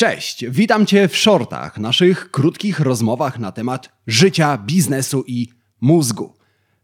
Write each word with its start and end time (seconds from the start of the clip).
Cześć, 0.00 0.44
witam 0.50 0.86
Cię 0.86 1.08
w 1.08 1.16
shortach, 1.16 1.78
naszych 1.78 2.30
krótkich 2.30 2.80
rozmowach 2.80 3.38
na 3.38 3.52
temat 3.52 3.88
życia, 4.06 4.58
biznesu 4.58 5.24
i 5.26 5.48
mózgu. 5.80 6.34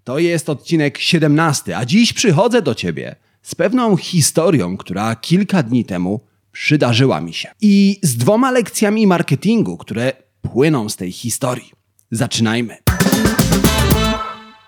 To 0.04 0.18
jest 0.18 0.50
odcinek 0.50 0.98
17, 0.98 1.76
a 1.76 1.84
dziś 1.84 2.12
przychodzę 2.12 2.62
do 2.62 2.74
Ciebie 2.74 3.16
z 3.42 3.54
pewną 3.54 3.96
historią, 3.96 4.76
która 4.76 5.16
kilka 5.16 5.62
dni 5.62 5.84
temu 5.84 6.20
przydarzyła 6.52 7.20
mi 7.20 7.34
się. 7.34 7.48
I 7.60 8.00
z 8.02 8.16
dwoma 8.16 8.50
lekcjami 8.50 9.06
marketingu, 9.06 9.76
które 9.76 10.12
płyną 10.42 10.88
z 10.88 10.96
tej 10.96 11.12
historii. 11.12 11.72
Zaczynajmy. 12.10 12.76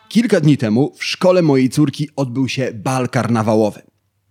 Kilka 0.08 0.40
dni 0.40 0.56
temu 0.56 0.92
w 0.96 1.04
szkole 1.04 1.42
mojej 1.42 1.70
córki 1.70 2.08
odbył 2.16 2.48
się 2.48 2.70
bal 2.74 3.08
karnawałowy. 3.08 3.82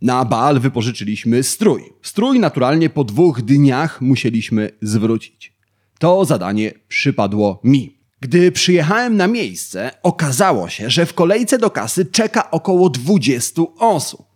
Na 0.06 0.26
bal 0.26 0.60
wypożyczyliśmy 0.60 1.44
strój. 1.44 1.84
Strój 2.02 2.40
naturalnie 2.40 2.90
po 2.90 3.04
dwóch 3.04 3.42
dniach 3.42 4.02
musieliśmy 4.02 4.70
zwrócić. 4.82 5.54
To 6.00 6.26
zadanie 6.26 6.74
przypadło 6.88 7.60
mi. 7.64 7.98
Gdy 8.20 8.52
przyjechałem 8.52 9.18
na 9.18 9.28
miejsce, 9.28 9.92
okazało 10.04 10.70
się, 10.70 10.90
że 10.90 11.06
w 11.06 11.14
kolejce 11.14 11.58
do 11.58 11.70
kasy 11.70 12.06
czeka 12.06 12.52
około 12.52 12.90
20 12.90 13.62
osób. 13.80 14.35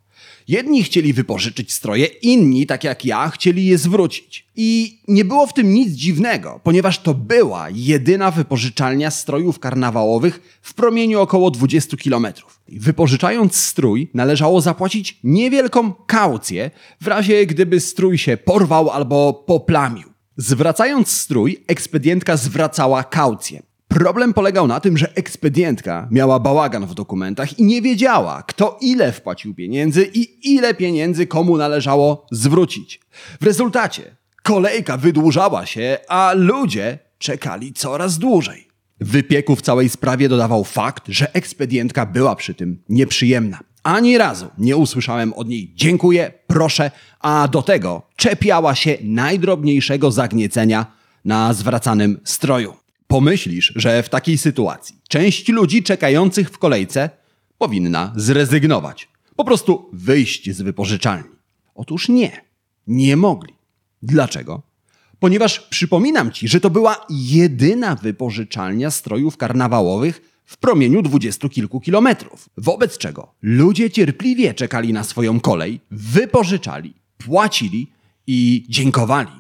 Jedni 0.50 0.84
chcieli 0.84 1.14
wypożyczyć 1.14 1.74
stroje, 1.74 2.06
inni, 2.06 2.66
tak 2.66 2.84
jak 2.84 3.06
ja, 3.06 3.30
chcieli 3.30 3.66
je 3.66 3.78
zwrócić. 3.78 4.48
I 4.56 5.00
nie 5.08 5.26
było 5.26 5.48
w 5.48 5.54
tym 5.54 5.74
nic 5.74 5.90
dziwnego, 5.90 6.60
ponieważ 6.64 7.00
to 7.00 7.14
była 7.14 7.68
jedyna 7.74 8.32
wypożyczalnia 8.32 9.12
strojów 9.12 9.60
karnawałowych 9.60 10.60
w 10.62 10.74
promieniu 10.74 11.22
około 11.22 11.52
20 11.52 11.98
kilometrów. 11.98 12.62
Wypożyczając 12.68 13.56
strój, 13.56 14.10
należało 14.14 14.62
zapłacić 14.62 15.20
niewielką 15.24 15.94
kaucję, 15.94 16.72
w 17.02 17.08
razie 17.08 17.46
gdyby 17.46 17.80
strój 17.80 18.18
się 18.18 18.38
porwał 18.38 18.90
albo 18.90 19.34
poplamił. 19.34 20.10
Zwracając 20.38 21.12
strój, 21.12 21.64
ekspedientka 21.68 22.38
zwracała 22.38 23.04
kaucję. 23.04 23.69
Problem 24.00 24.34
polegał 24.34 24.68
na 24.68 24.80
tym, 24.80 24.98
że 24.98 25.16
ekspedientka 25.16 26.08
miała 26.12 26.40
bałagan 26.40 26.86
w 26.86 26.94
dokumentach 26.94 27.60
i 27.60 27.64
nie 27.64 27.82
wiedziała, 27.82 28.44
kto 28.44 28.78
ile 28.82 29.12
wpłacił 29.12 29.54
pieniędzy 29.54 30.10
i 30.14 30.54
ile 30.54 30.74
pieniędzy 30.74 31.28
komu 31.28 31.58
należało 31.58 32.26
zwrócić. 32.32 33.02
W 33.42 33.46
rezultacie 33.46 34.16
kolejka 34.44 34.98
wydłużała 34.98 35.66
się, 35.66 35.98
a 36.08 36.34
ludzie 36.36 37.00
czekali 37.18 37.74
coraz 37.74 38.18
dłużej. 38.18 38.68
Wypieku 39.00 39.56
w 39.56 39.62
całej 39.62 39.90
sprawie 39.90 40.30
dodawał 40.30 40.64
fakt, 40.64 41.04
że 41.08 41.34
ekspedientka 41.34 42.06
była 42.06 42.36
przy 42.36 42.54
tym 42.54 42.84
nieprzyjemna. 42.90 43.60
Ani 43.84 44.18
razu 44.18 44.46
nie 44.58 44.78
usłyszałem 44.78 45.34
od 45.34 45.48
niej 45.48 45.74
dziękuję, 45.76 46.32
proszę, 46.48 46.92
a 47.20 47.48
do 47.48 47.62
tego 47.62 48.02
czepiała 48.16 48.76
się 48.76 48.98
najdrobniejszego 49.04 50.12
zagniecenia 50.12 50.86
na 51.26 51.54
zwracanym 51.54 52.20
stroju. 52.24 52.79
Pomyślisz, 53.12 53.74
że 53.76 54.04
w 54.04 54.10
takiej 54.10 54.38
sytuacji 54.38 54.96
część 55.08 55.48
ludzi 55.48 55.84
czekających 55.84 56.50
w 56.50 56.58
kolejce 56.58 57.10
powinna 57.58 58.14
zrezygnować. 58.16 59.10
Po 59.36 59.44
prostu 59.44 59.90
wyjść 59.94 60.52
z 60.52 60.62
wypożyczalni. 60.62 61.30
Otóż 61.76 62.10
nie. 62.10 62.42
Nie 62.88 63.18
mogli. 63.18 63.54
Dlaczego? 64.02 64.62
Ponieważ 65.20 65.60
przypominam 65.60 66.32
ci, 66.32 66.48
że 66.48 66.60
to 66.60 66.70
była 66.70 67.06
jedyna 67.10 67.96
wypożyczalnia 67.96 68.92
strojów 68.92 69.38
karnawałowych 69.38 70.42
w 70.46 70.58
promieniu 70.58 71.02
dwudziestu 71.02 71.50
kilku 71.50 71.80
kilometrów. 71.80 72.50
Wobec 72.58 72.98
czego 72.98 73.34
ludzie 73.42 73.90
cierpliwie 73.90 74.54
czekali 74.54 74.94
na 74.94 75.04
swoją 75.04 75.40
kolej, 75.40 75.80
wypożyczali, 75.92 76.94
płacili 77.18 77.88
i 78.28 78.66
dziękowali. 78.70 79.32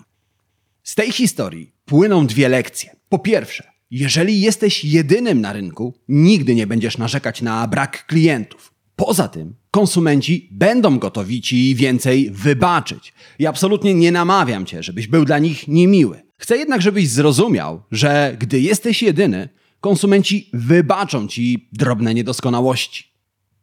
Z 0.83 0.95
tej 0.95 1.11
historii 1.11 1.71
płyną 1.85 2.27
dwie 2.27 2.49
lekcje. 2.49 2.98
Po 3.09 3.19
pierwsze, 3.19 3.63
jeżeli 3.91 4.41
jesteś 4.41 4.85
jedynym 4.85 5.41
na 5.41 5.53
rynku, 5.53 5.93
nigdy 6.07 6.55
nie 6.55 6.67
będziesz 6.67 6.97
narzekać 6.97 7.41
na 7.41 7.67
brak 7.67 8.05
klientów. 8.05 8.73
Poza 8.95 9.27
tym, 9.27 9.55
konsumenci 9.71 10.49
będą 10.51 10.99
gotowi 10.99 11.41
ci 11.41 11.75
więcej 11.75 12.31
wybaczyć. 12.31 13.13
I 13.39 13.47
absolutnie 13.47 13.93
nie 13.93 14.11
namawiam 14.11 14.65
cię, 14.65 14.83
żebyś 14.83 15.07
był 15.07 15.25
dla 15.25 15.39
nich 15.39 15.67
niemiły. 15.67 16.21
Chcę 16.37 16.57
jednak, 16.57 16.81
żebyś 16.81 17.09
zrozumiał, 17.09 17.83
że 17.91 18.35
gdy 18.39 18.59
jesteś 18.61 19.01
jedyny, 19.03 19.49
konsumenci 19.81 20.49
wybaczą 20.53 21.27
ci 21.27 21.69
drobne 21.73 22.13
niedoskonałości. 22.13 23.03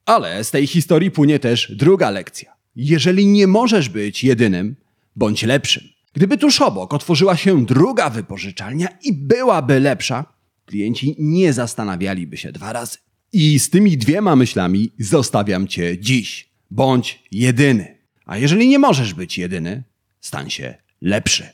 Ale 0.07 0.45
z 0.45 0.51
tej 0.51 0.67
historii 0.67 1.11
płynie 1.11 1.39
też 1.39 1.73
druga 1.77 2.11
lekcja. 2.11 2.57
Jeżeli 2.77 3.27
nie 3.27 3.47
możesz 3.47 3.89
być 3.89 4.25
jedynym, 4.25 4.77
bądź 5.17 5.43
lepszym. 5.43 5.96
Gdyby 6.17 6.39
tuż 6.39 6.61
obok 6.61 6.95
otworzyła 6.95 7.37
się 7.37 7.67
druga 7.67 8.11
wypożyczalnia 8.11 8.89
i 9.03 9.13
byłaby 9.13 9.81
lepsza, 9.81 10.25
klienci 10.67 11.17
nie 11.19 11.53
zastanawialiby 11.53 12.37
się 12.37 12.53
dwa 12.53 12.73
razy. 12.73 12.99
I 13.33 13.59
z 13.59 13.71
tymi 13.71 13.97
dwiema 13.97 14.37
myślami 14.37 14.93
zostawiam 14.99 15.69
cię 15.69 15.99
dziś. 15.99 16.49
Bądź 16.71 17.23
jedyny. 17.33 17.99
A 18.27 18.39
jeżeli 18.39 18.69
nie 18.69 18.79
możesz 18.79 19.15
być 19.15 19.39
jedyny, 19.39 19.83
stań 20.21 20.51
się 20.51 20.75
lepszy. 21.01 21.49